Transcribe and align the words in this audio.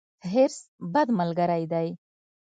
حرص، 0.31 0.57
بد 0.93 1.07
ملګری 1.19 1.65
دی. 1.73 1.87